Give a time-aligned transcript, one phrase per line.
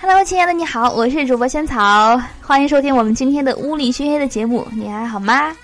[0.00, 5.54] Hello，亲爱的，你好，我是主播仙草，欢迎收听我们今天的屋里熏黑的节目，你还好吗？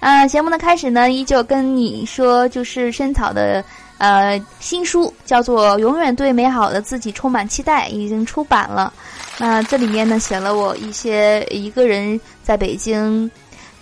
[0.00, 3.62] 啊，节目的开始呢，依旧跟你说，就是仙草的
[3.98, 8.90] 呃新书叫做《永远对美好的自己充满期待》，已经出版了。
[9.36, 13.30] 那这里面呢，写了我一些一个人在北京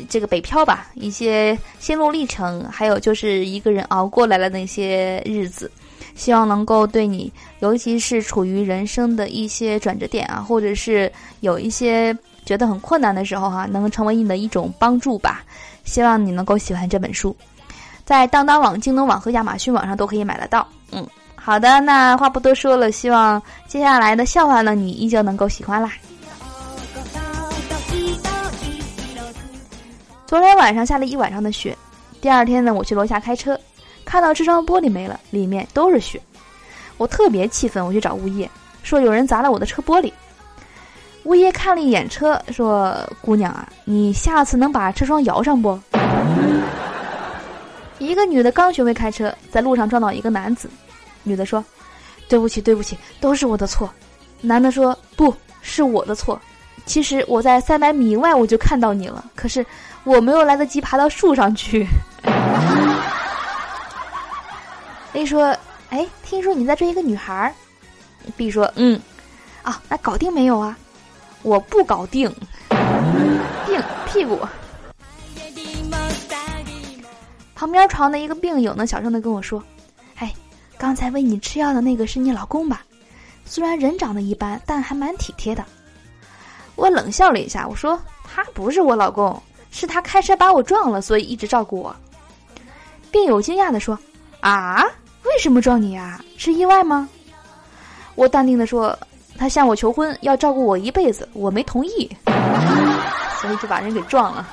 [0.08, 5.70] 这个北漂吧，一些心路历程，还有就是一个人熬过来的那些日子。
[6.16, 11.10] 希望能够对你，尤其是处于人生的一些转折点啊，或者是
[11.40, 15.42] 有一些觉得很困难的时候哈，能成为你的一种帮助吧。
[15.84, 17.34] 希望你能够喜欢这本书，
[18.04, 20.66] 在当当网、京东网和亚马逊网上都可以买得到。
[20.92, 25.90] 嗯，好的，那话不多说了，希望接下来的笑话呢，你依旧能够喜欢啦。
[30.30, 31.76] 昨天晚上下了一晚上的雪，
[32.20, 33.58] 第二天呢，我去楼下开车。
[34.04, 36.22] 看到车窗玻璃没了，里面都是雪，
[36.98, 37.84] 我特别气愤。
[37.84, 38.48] 我去找物业，
[38.84, 40.12] 说有人砸了我的车玻璃。
[41.24, 45.76] 物业看了一眼车，说：“姑娘啊，你下次能把车窗摇上不？”
[47.98, 50.70] 一个女的刚学会开车，在路上撞到一个男子，
[51.24, 51.64] 女的说
[52.30, 53.90] ：“对不起，对不起，都是我的错。”
[54.40, 56.40] 男的说：“不是我的错，
[56.86, 59.64] 其实我在三百米外我就看到你了，可是
[60.04, 61.86] 我没有来得及爬到树上去。”
[65.12, 65.56] A 说
[65.90, 67.52] ：“哎，听说你在追一个女孩儿。
[68.36, 69.00] ”B 说：“嗯，
[69.62, 70.76] 啊，那搞定没有啊？
[71.42, 72.32] 我不搞定，
[73.66, 74.38] 定屁股。”
[77.54, 79.62] 旁边床的一个病友呢，小声的跟我说
[80.18, 80.32] ：“哎，
[80.78, 82.82] 刚才喂你吃药的那个是你老公吧？
[83.44, 85.64] 虽然人长得一般，但还蛮体贴的。”
[86.80, 91.94] 我冷笑了一下，我说：“他不是我老公，是他开车把我撞了，所以一直照顾我。”
[93.12, 93.98] 病友惊讶的说
[94.40, 94.82] ：“啊？”
[95.24, 96.18] 为什么撞你呀？
[96.38, 97.06] 是意外吗？
[98.14, 98.98] 我淡定的说
[99.36, 102.10] ：“他向我求婚，要照顾我一辈子，我没同意，
[103.42, 104.48] 所以就把人给撞了。”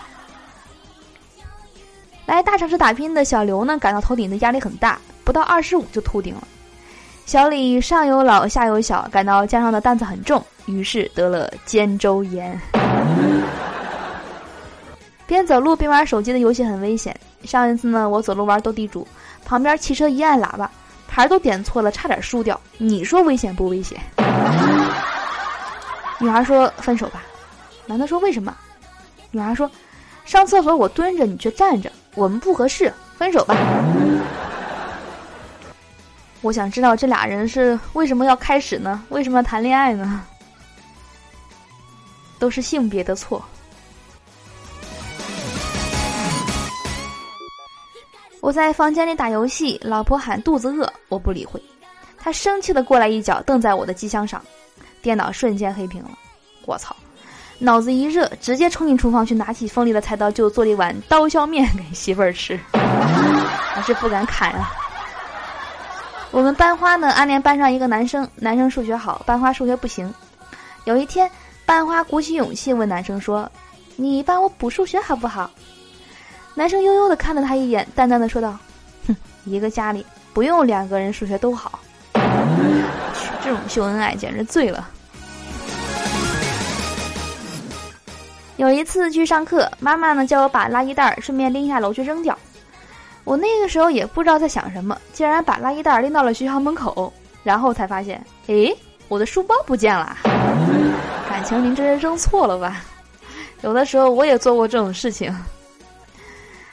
[2.27, 6.45] 来大城市打拼的小刘呢，感到头顶的压力很大，不到二十五就秃顶了。
[7.25, 12.61] 小李上有老下有小，感到肩上的担子很重，于是得了肩周炎。
[15.25, 17.13] 边走路边玩手机的游戏很危险。
[17.43, 19.05] 上一次呢，我走路玩斗地主。
[19.43, 20.69] 旁边汽车一按喇叭，
[21.07, 22.59] 牌都点错了，差点输掉。
[22.77, 23.99] 你说危险不危险？
[26.19, 27.23] 女孩说分手吧。
[27.85, 28.55] 男的说为什么？
[29.31, 29.69] 女孩说
[30.25, 33.55] 上厕所我蹲着，你却站着，我们不合适，分手吧。
[36.41, 39.03] 我想知道这俩人是为什么要开始呢？
[39.09, 40.23] 为什么要谈恋爱呢？
[42.39, 43.43] 都是性别的错。
[48.39, 51.61] 我在房间里打游戏，老婆喊肚子饿，我不理会。
[52.17, 54.41] 她生气的过来一脚蹬在我的机箱上，
[55.01, 56.11] 电脑瞬间黑屏了。
[56.65, 56.95] 我操！
[57.59, 62.57] 脑子一热，直接冲进厨房去，拿起锋利的菜刀就做了一碗刀削面给媳妇儿吃。
[62.71, 64.71] 还是不敢砍啊！
[66.29, 70.13] 我们班花呢，暗恋班上一个男生，男生数学好，班花数学不行。
[70.83, 71.29] 有一天，
[71.67, 73.51] 班花鼓起勇气问男生说
[73.97, 75.51] ：“你帮我补数学好不好？”
[76.55, 78.57] 男生悠悠的看了他一眼，淡淡的说道
[79.05, 79.13] ：“哼，
[79.43, 81.77] 一个家里不用两个人数学都好。
[83.43, 84.89] 这种秀恩爱简直醉了。”
[88.55, 92.37] 有一次去上课，妈妈呢叫我把垃圾袋顺便拎下楼去扔掉。
[93.25, 97.11] 我那个时候也不知道在想什么，竟然把垃圾袋拎到了学校门口，
[97.43, 98.73] 然后才发现，诶，
[99.09, 100.15] 我的书包不见了。
[101.37, 102.83] 感情您这是扔错了吧？
[103.61, 105.31] 有的时候我也做过这种事情。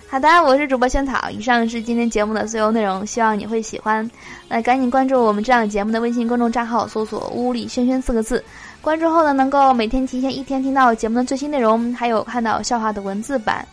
[0.08, 1.28] 好的，我是主播萱草。
[1.28, 4.10] 以上是今天节目的所有内容，希望你会喜欢。
[4.48, 8.42] 那赶紧关注我们这档节目的微信公众账号，搜索“屋里轩轩”四个字。
[8.80, 13.68] 关注后呢，能够每天提前一天听到节目的最新内容，还有看到笑话的文字版。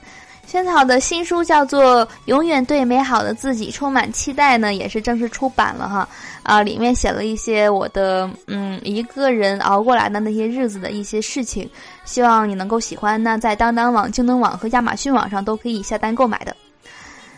[0.46, 6.08] 萱草的新书叫做《永远对美好的自己充满期待》呢，也是正式出版了哈。
[6.43, 11.70] 啊，里面写了一些我的嗯一个人熬过来的那些日子的一些事情，
[12.03, 13.22] 希望你能够喜欢。
[13.22, 16.55] 那在当当网、京东网和亚马逊网上都可以下单购买的。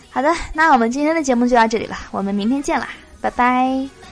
[0.09, 2.87] 好的，那我们今天的节目就到这里了，我们明天见啦，
[3.21, 4.02] 拜拜。